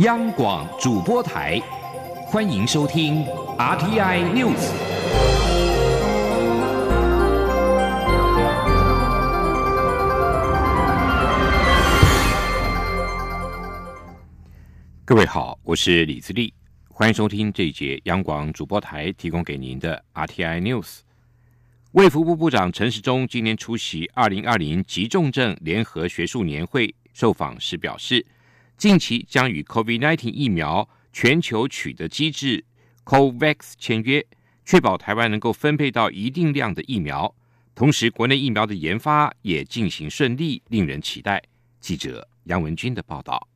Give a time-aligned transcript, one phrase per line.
[0.00, 1.60] 央广主播台，
[2.26, 3.24] 欢迎收听
[3.58, 4.70] RTI News。
[15.04, 16.54] 各位好，我是李自立，
[16.88, 21.00] 欢迎收听这一节央广主播台提供给您的 RTI News。
[21.90, 28.24] 卫福部部长陈时中今年出席二零二零急重症联合学术年会受访时表示。
[28.78, 32.64] 近期将与 COVID-19 疫苗全球取得机制
[33.04, 34.24] COVAX 签约，
[34.64, 37.34] 确保台湾能够分配到一定量的疫苗。
[37.74, 41.42] 同时，国内疫苗的研发也进行顺利，令人期待。
[41.80, 43.48] 记者杨文军的报道。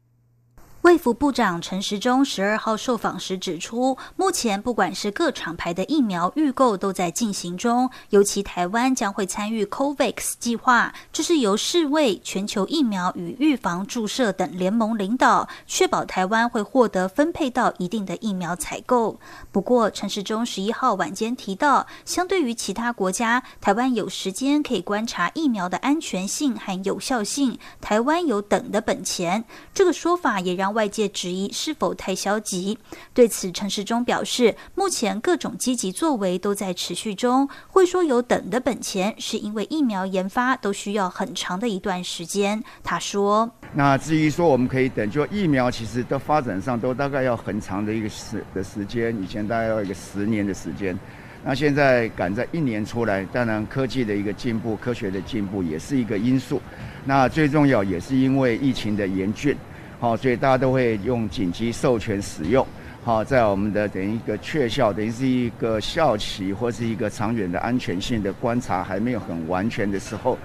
[0.82, 19.20] 卫福部长陈时中十二号受访时指出，目前不管是各厂牌的疫苗预购都在进行中，尤其台湾将会参与 COVAX 计划，这是由世卫、全球疫苗与预防注射等联盟领导，确保台湾会获得分配到一定的疫苗采购。
[19.52, 29.44] 不过，陈时中十一号晚间提到，相对于其他国家，台湾有时间可以观察疫苗的安全性和有效性，台湾有等的本钱。
[29.72, 30.71] 这个说法也让。
[30.72, 32.76] 外界质疑是否太消极？
[33.14, 37.48] 对此，陈时中表示，目前各种积极作为都在持续中。
[37.68, 42.62] 会说有等的本钱，是因为疫苗研发都需要很长的一段时间。
[42.82, 50.98] 他说：“那至于说我们可以等，就疫苗其实的发展上都大概要很长的一个时的时间，以前大概要一个十年的时间。
[51.44, 56.60] 那现在赶在一年出来，当然科技的一个进步，科学的进步也是一个因素。
[57.04, 59.56] 那最重要也是因为疫情的严峻。”
[60.02, 62.66] 好，所以大家都会用紧急授权使用。
[63.04, 70.36] 好，在我们的等于一个确效，等于是一个效期或是一个长远的安全性的观察还没有很完全的时候，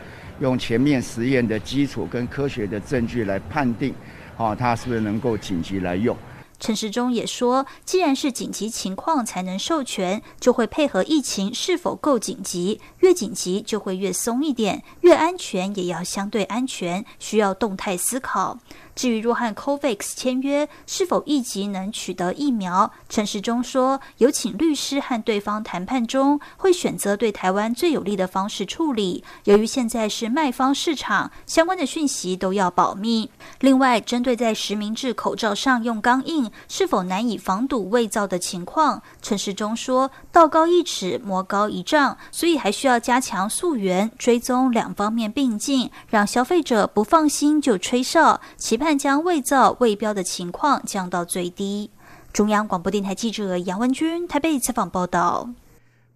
[0.42, 3.96] 用前面实验的基础跟科学的证据来判定，
[4.36, 6.16] 好，它是不是能够紧急来用。
[6.60, 18.58] 陈时中也说，既然是紧急情况才能授权，就会配合疫情是否够紧急，越紧急就会越松一点，越安全也要相对安全，需要动态思考。
[18.98, 22.92] 至于若和 COVAX 签约，是否立即能取得疫苗？
[23.08, 29.24] 陈时中说，有请律师和对方谈判中，会选择对台湾最有利的方式处理。
[29.44, 33.30] 由于现在是卖方市场，相关的讯息都要保密。
[33.60, 48.87] 另外，针对在实名制口罩上用钢印，是否难以防堵伪造的情况，陈时中说，道高一尺，魔高一丈，所以还需要加强溯源、追踪两方面并进，让消费者不放心就吹哨，期盼。
[48.90, 51.92] 但将伪造、未标的情况降到最低。
[52.32, 55.54] 中央广播电台记者杨文君台北采访报道。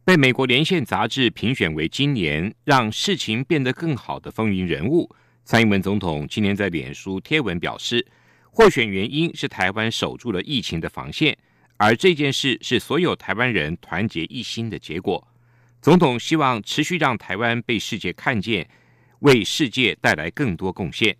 [0.05, 8.07] 被美国连线杂志评选为今年让事情变得更好的风云人物，蔡英文总统今年在脸书贴文表示，
[8.49, 11.37] 获选原因是台湾守住了疫情的防线，
[11.75, 15.27] 而这件事是所有台湾人团结一心的结果。
[15.81, 18.65] 总统希望持续让台湾被世界看见，
[19.19, 21.13] 为世界带来更多贡献。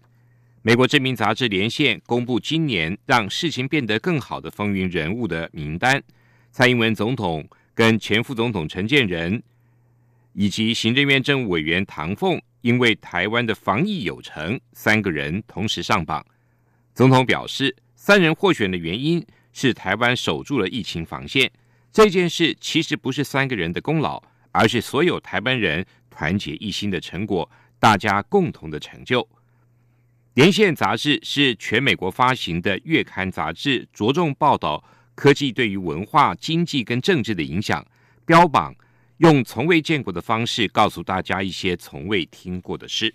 [0.64, 6.00] 美国知名杂志连线公布今年让事情变得更好的风云人物的名单，
[6.52, 9.42] 蔡英文总统跟前副总统陈建仁
[10.34, 16.24] 以及行政院政务委员唐凤，因为台湾的防疫有成，三个人同时上榜。
[16.94, 21.52] 总统表示，三人获选的原因是台湾守住了疫情防线，
[21.92, 24.22] 这件事其实不是三个人的功劳，
[24.52, 29.28] 而是所有台湾人团结一心的成果，大家共同的成就。
[30.41, 37.85] 连线杂志是全美国发行的月刊杂志，着重报道科技对于文化、经济跟政治的影响，
[38.25, 38.74] 标榜
[39.18, 43.13] 用从未见过的方式告诉大家一些从未听过的事。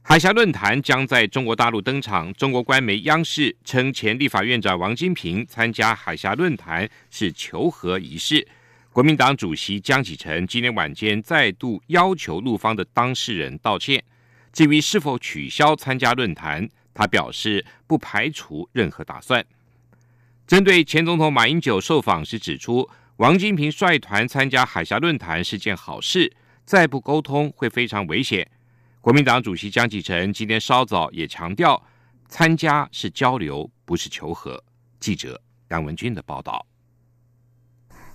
[0.00, 8.48] 海峡论坛将在中国大陆登场，中国官媒央视称，前立法院长王金平参加海峡论坛是求和仪式。
[8.92, 14.02] 国民党主席江启臣今天晚间再度要求陆方的当事人道歉。
[14.52, 19.44] 至于是否取消参加论坛，他表示不排除任何打算。
[20.46, 26.30] 针对前总统马英九受访时指出，王金平率团参加海峡论坛是件好事，
[26.64, 28.50] 再不沟通会非常危险。
[29.00, 31.82] 国民党主席江启臣今天稍早也强调，
[32.28, 34.62] 参加是交流，不是求和。
[35.00, 35.40] 记者
[35.70, 36.66] 杨文军的报道。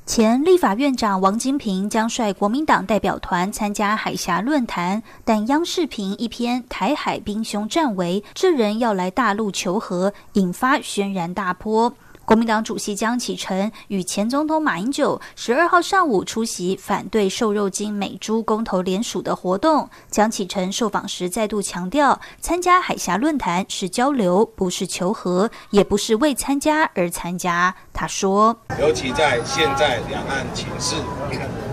[0.08, 11.94] 前立法院长王金平将率国民党代表团参加海峡论坛，但央视频一篇“台海兵凶战危，这人要来大陆求和”，引发轩然大波。
[12.28, 19.90] 国民党主席江启臣与前总统马英九十二号上午出席反对瘦肉精美猪公投联署的活动。
[20.12, 27.74] 江启臣受访时再度强调，参加海峡论坛是交流，不是求和，也不是为参加而参加。
[27.94, 30.98] 他说：“尤其在现在两岸情势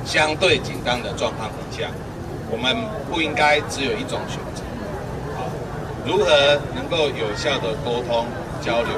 [0.05, 1.91] 相对紧张的状况底下，
[2.53, 2.77] 我们
[3.11, 4.63] 不应该只有一种选择。
[6.07, 8.25] 如何能够有效的沟通
[8.63, 8.93] 交流？”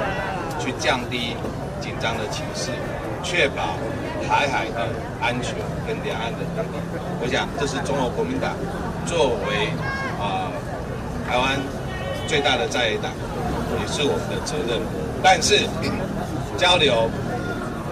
[0.59, 1.37] 去降低
[1.81, 2.71] 紧张的情势，
[3.23, 3.77] 确保
[4.27, 4.89] 台海的
[5.21, 5.55] 安全
[5.87, 6.81] 跟两岸的稳定。
[7.21, 8.53] 我想，这是中国国民党
[9.05, 9.69] 作为
[10.19, 10.51] 啊
[11.29, 11.59] 台湾
[12.27, 13.13] 最大的在野党，
[13.81, 14.81] 也是我们的责任。
[15.23, 15.69] 但是
[16.57, 17.11] 交流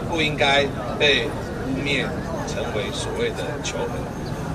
[0.09, 0.65] 不应该
[0.99, 2.05] 被污蔑
[2.47, 3.95] 成为所谓的求和，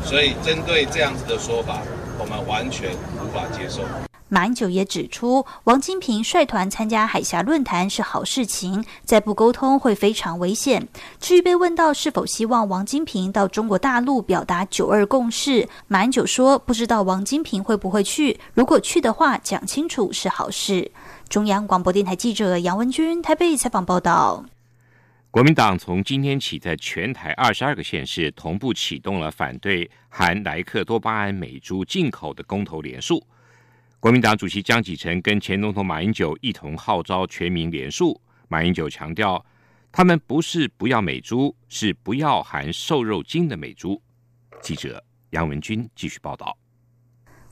[0.04, 1.82] 所以针对这样子的说法，
[2.18, 2.92] 我们完全
[3.22, 3.82] 无法接受。
[4.30, 10.88] 马英九也指出，王金平率团参加海峡论坛是好事情，再不沟通会非常危险。
[11.20, 20.92] 至于被问到是否希望王金平到中国大陆表达“九二共识”，马英九说不知道王金平会不会去，如果去的话，讲清楚是好事。
[21.28, 24.46] 中央广播电台记者杨文君台北采访报道。
[25.32, 33.24] 国民党从今天起，在全台二十二个县市同步启动了反对含莱克多巴胺美猪进口的公投连署。
[34.02, 38.20] 国民党主席江启臣跟前总统马英九一同号召全民联署。
[38.48, 39.46] 马英九强调，
[39.92, 44.02] 他们不是不要美猪，是不要含瘦肉精的美猪。
[44.62, 46.58] 记者杨文军继续报道。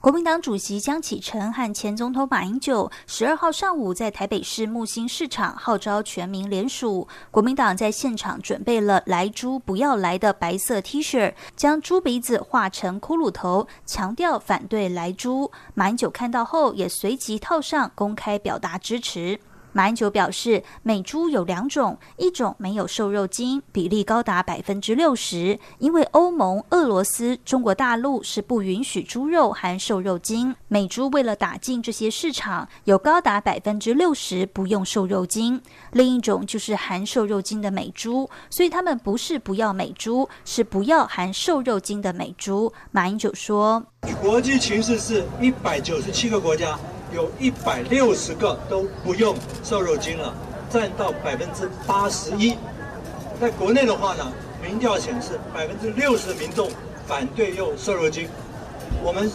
[0.07, 7.05] 国民党主席江启臣和前总统马英九十二号上午在台北市木星市场号召全民联署。
[7.29, 15.51] 国民党在现场准备了“来猪不要来”的白色 T 恤，将猪鼻子画成骷髅头，强调反对来猪。
[15.73, 19.41] 马英九看到后也随即套上，公开表达支持。
[19.77, 30.55] 马英九表示，美猪有两种，一种没有瘦肉精，比例高达百分之六十，因为欧盟、俄罗斯、中国大陆是不允许猪肉含瘦肉精。
[30.67, 35.61] 美猪为了打进这些市场，有高达百分之六十不用瘦肉精。
[35.91, 42.73] 另一种就是含瘦肉精的美猪，所以他们不是不要美猪，是不要含瘦肉精的美猪。
[42.89, 43.85] 马英九说，
[44.23, 46.75] 国际形势是一百九十七个国家。
[47.13, 50.33] 有一百六十个都不用瘦肉精了，
[50.69, 52.57] 占到百分之八十一。
[53.39, 54.31] 在国内的话呢，
[54.63, 56.69] 民调显示百分之六十的民众
[57.05, 58.27] 反对用瘦肉精。
[59.03, 59.31] 我们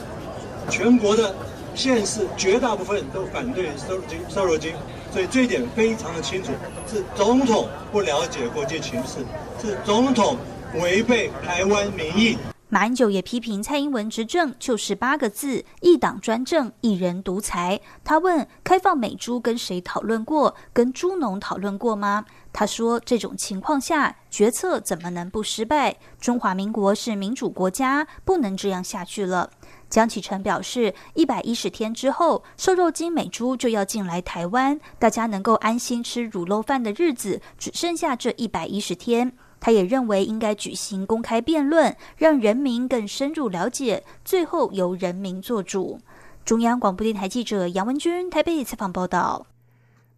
[0.69, 1.35] 全国的
[1.75, 4.75] 县市绝大部分都反对瘦肉精，瘦肉精。
[5.13, 6.53] 所以这一点非常的清楚，
[6.91, 9.19] 是总统不了解国际形势，
[9.61, 10.39] 是总统
[10.81, 12.39] 违背台湾民意。
[12.73, 17.79] 马英九也批评蔡英文执政就是八个字：一党专政，一人独裁。
[18.03, 20.55] 他问：开放美猪跟谁讨论过？
[20.73, 22.25] 跟猪农讨论过吗？
[22.51, 25.95] 他说：这种情况下，决策怎么能不失败？
[26.19, 29.51] 中华民国是民主国家，不能这样下去了。
[29.91, 39.37] 江启臣表示：一百一十天之后，瘦肉精美猪就要进来台湾，大家能够安心吃卤肉饭的日子，只剩下这一百一十天。
[39.65, 46.01] 他也认为应该举行公开辩论，让人民更深入了解，最后由人民做主。
[46.45, 49.47] 中央广播电台记者杨文君台北采访报道。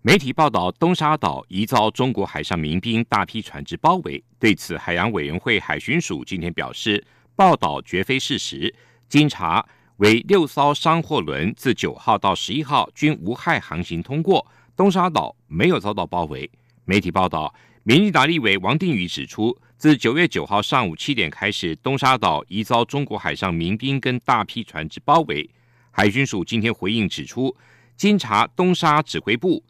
[0.00, 4.24] 媒体报道，东沙岛疑遭中国海上民兵大批船只包围。
[4.38, 7.04] 对此，海洋委员会海巡署今天表示，
[7.36, 8.74] 报道绝非事实。
[9.10, 9.66] 经查，
[9.98, 16.50] 为六艘商货轮自九号到十一号均无害航行通过，东沙岛没有遭到包围。
[16.86, 17.54] 媒体报道。
[17.86, 25.50] 民进党立委王定宇指出，自九月九号上午七点开始，东沙岛已遭中国海上民兵跟大批船只包围。
[25.90, 27.54] 海军署今天回应指出，
[27.94, 29.62] 经查，东沙指挥部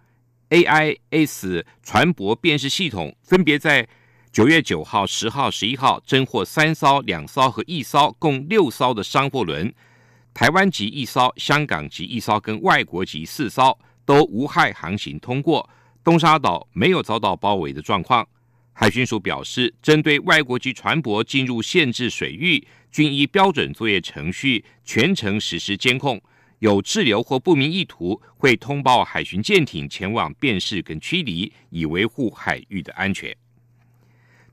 [0.50, 3.85] AIS 船舶辨识系统分别在
[4.30, 9.75] 九月九号、十号、十一号侦获三艘、两艘和一艘，共六艘的商货轮，
[10.33, 15.68] 台湾籍一艘、香港籍一艘跟外国籍四艘都无害航行通过。
[16.04, 18.28] 东沙岛没有遭到包围的状况。
[18.75, 26.20] 海巡署表示，针对外国籍船舶进入限制水域，均依标准作业程序全程实施监控。
[26.58, 33.34] 有滞留或不明意图，会通报海巡舰艇前往辨识跟驱离，以维护海域的安全。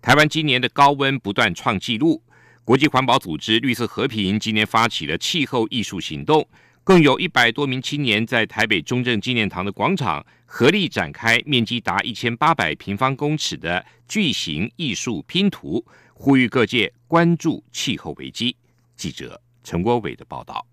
[0.02, 2.24] 台湾今年的高温不断创纪录，
[2.64, 6.48] 国际环保组织绿色和平今年发起了气候艺术行动。
[6.84, 18.56] 共有一百多名青年在台北中正纪念堂的广场合力展开面积达一千八百平方公尺的巨型艺术拼图，呼吁各界关注气候危机。
[18.96, 20.66] 记者陈国伟的报道。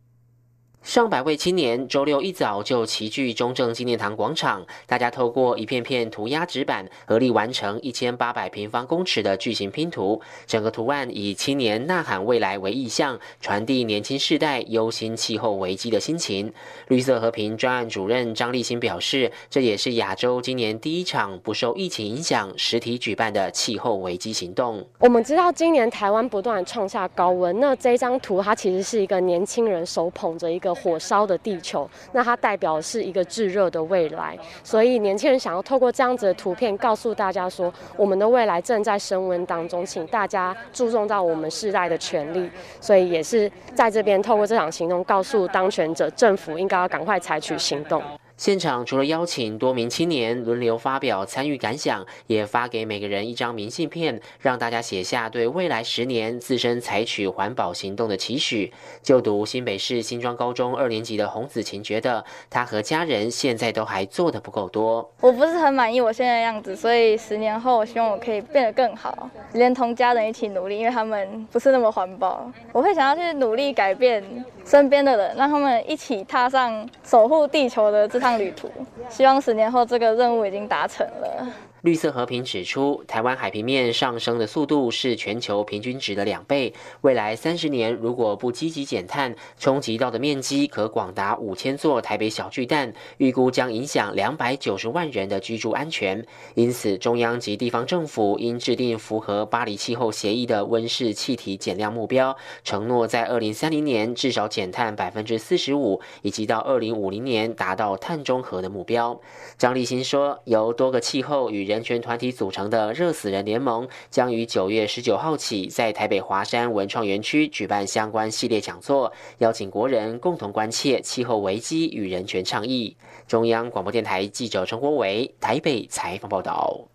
[0.88, 10.18] 上百位青年周六一早就齐聚中正纪念堂广场，大家透过一片片涂鸦纸板，合力完成一千八百平方公尺的巨型拼图。
[10.47, 16.50] 整个图案以“青年呐喊未来”为意象，传递年轻世代忧心气候危机的心情。
[16.87, 24.83] 绿色和平专案主任张立新表示，这也是亚洲今年第一场不受疫情影响、实体举办的气候危机行动。
[25.00, 30.77] 我们知道今年台湾不断创下高温，那这张图它其实是一个年轻人手捧着一个。
[30.82, 48.02] 火烧的地球，那它代表是一个炙热的未来，所以年轻人想要透过这样子的图片告诉大家说，我们的未来正在升温当中，请大家注重到我们世代的权利，所以也是在这边透过这场行动，告诉当权者政府应该要赶快采取行动。
[48.38, 58.73] 现场除了邀请多名青年轮流发表参与感想，也发给每个人一张明信片，让大家写下对未来十年自身采取环保行动的期许。
[59.02, 65.11] 就读新北市新庄高中二年级的洪子晴觉得，他和家人现在都还做的不够多。
[65.21, 72.49] 我不是很满意我现在的样子，所以十年后我希望我可以变得更好，连同家人一起努力，因为他们不是那么环保。
[72.73, 74.23] 我会想要去努力改变
[74.64, 78.27] 身边的人，让他们一起踏上守护地球的这趟。
[78.37, 78.70] 旅途，
[79.08, 81.47] 希望十年后这个任务已经达成了。
[81.82, 86.73] 绿色和平指出，台湾海平面上升的速度是全球平均值的两倍。
[87.02, 96.26] 未来三十年，如果不积极减碳，冲击到的面积可广达五千座台北小巨蛋，预估将影响两百九十万人的居住安全。
[96.54, 109.20] 因此，中央及地方政府应制定符合巴黎气候协议的温室气体减量目标，承诺在二零三零年至少减碳百分之四十五，以及到二零五零年达到碳中和的目标。
[109.56, 122.96] 张立新说，由多个气候与人权团体组成的“热死人联盟”将于九月十九号起在台北华山文创园区举办相关系列讲座，邀请国人共同关切气候危机与人权倡议。
[123.26, 126.88] 中央广播电台记者陈国伟台北采访报道。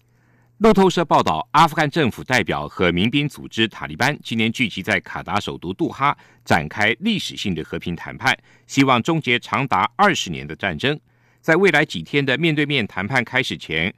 [0.57, 10.99] 路透社报道，阿富汗政府代表和民兵组织塔利班今年聚集在卡达首都杜哈，展开历史性的和平谈判，希望终结长达二十年的战争。
[11.41, 13.93] 在未来几天的面对面谈判开始前。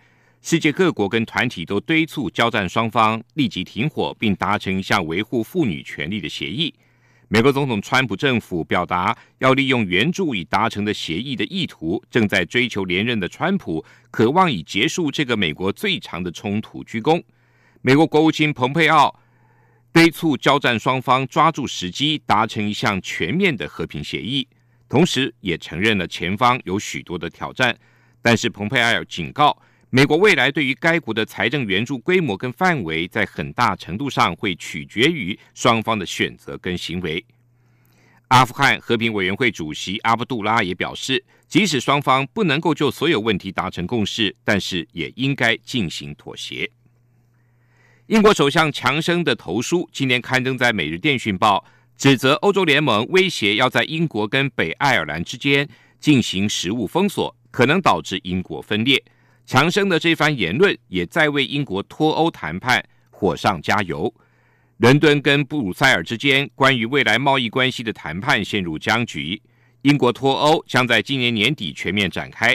[0.48, 6.72] 世界各国跟团体都敦促交战双方立即停火，并达成一项维护妇女权利的协议。
[7.30, 12.00] 美国总统川普政府表达要利用援助已达成的协议的意图。
[12.12, 17.24] 正在追求连任的川普渴望以结束这个美国最长的冲突鞠躬。
[17.82, 19.20] 美国国务卿蓬佩奥
[19.92, 24.48] 敦促交战双方抓住时机，达成一项全面的和平协议，
[24.88, 27.76] 同时也承认了前方有许多的挑战。
[28.22, 29.60] 但是蓬佩奥警告。
[29.96, 37.24] 美国未来对于该国的财政援助规模跟范围，在很大程度上会取决于双方的选择跟行为。
[38.28, 46.70] 阿富汗和平委员会主席阿卜杜拉也表示，即使双方不能够就所有问题达成共识，但是也应该进行妥协。
[48.08, 51.66] 英国首相强生的投书今年刊登在《每日电讯报》，
[51.98, 55.66] 指责欧洲联盟威胁要在英国跟北爱尔兰之间
[56.02, 59.02] 进行食物封锁，可能导致英国分裂。
[59.46, 64.12] 强生的这番言论也在为英国脱欧谈判火上加油。
[64.78, 69.40] 伦敦跟布鲁塞尔之间关于未来贸易关系的谈判陷入僵局。
[69.84, 72.52] 英国脱欧将在今年年底全面展开，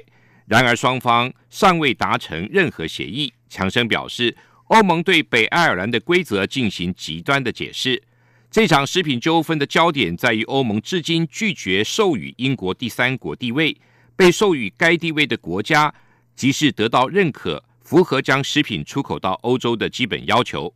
[0.46, 3.32] 然而双方尚未达成任何协议。
[3.48, 8.02] 强生表示，欧盟对北爱尔兰的规则进行极端的解释。
[8.50, 13.76] 这场食品纠纷的焦点在于欧盟至今拒绝授予英国第三国地位，
[14.16, 15.94] 被授予该地位的国家。
[16.34, 20.72] 即是得到认可，符合将食品出口到欧洲的基本要求。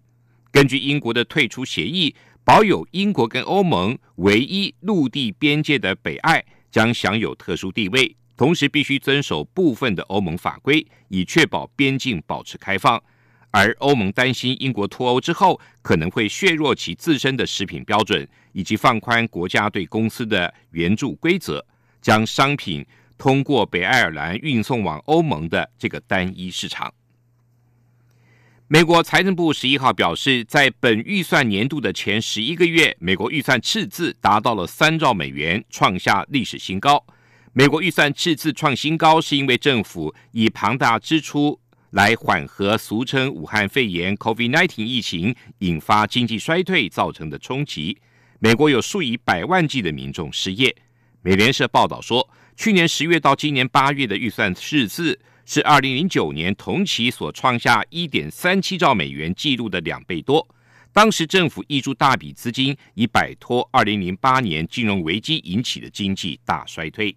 [0.51, 13.03] 根据英国的退出协议，保有英国跟欧盟唯一陆地边界的北爱将享有特殊地位，同时必须遵守部分的欧盟法规，以确保边境保持开放。
[13.51, 21.65] 而欧盟担心英国脱欧之后可能会削弱其自身的食品标准，以及放宽国家对公司的援助规则，
[22.03, 22.85] 将商品。
[23.17, 26.93] 通过北爱尔兰运送往欧盟的这个单一市场。
[28.67, 37.05] 美国财政部十一号表示，在本预算年度的前十一个月，美国预算赤字达到了三兆美元，创下历史新高。
[37.53, 47.99] 美国预算赤字创新高，是因为政府以庞大支出来缓和俗称武汉肺炎 （COVID-19） 疫情引发经济衰退造成的冲击。
[48.41, 50.75] 美国有数以百万计的民众失业。
[51.23, 52.29] 美联社报道说。
[52.57, 60.47] 去年十月到今年八月的预算赤字是二零零九年同期所创下一点三七兆美元纪录的两倍多，
[60.93, 67.15] 当时政府挹注大笔资金，以摆脱二零零八年金融危机引起的经济大衰退。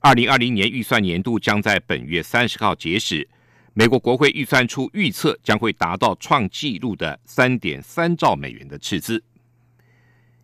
[0.00, 3.28] 二零二零年预算年度将在本月三十号结始。
[3.72, 9.22] 美国国会预算处预测将会达到创纪录的三点三兆美元的赤字。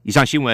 [0.03, 0.51] 以上新闻。